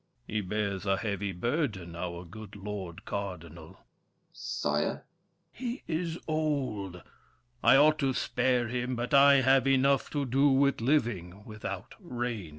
He 0.25 0.41
bears 0.41 0.87
a 0.87 0.97
heavy 0.97 1.31
burden, 1.31 1.95
Our 1.95 2.25
good 2.25 2.55
lord 2.55 3.05
cardinal! 3.05 3.67
DUKE 3.67 3.75
DE 3.75 3.75
BELLEGARDE. 3.75 4.33
Sire! 4.33 4.93
THE 5.53 5.57
KING. 5.59 5.67
He 5.67 5.83
is 5.87 6.19
old. 6.27 7.03
I 7.63 7.75
ought 7.75 7.99
to 7.99 8.11
spare 8.15 8.67
him, 8.67 8.95
but 8.95 9.13
I 9.13 9.41
have 9.41 9.67
enough 9.67 10.09
To 10.09 10.25
do 10.25 10.49
with 10.49 10.81
living, 10.81 11.45
without 11.45 11.93
reigning! 11.99 12.49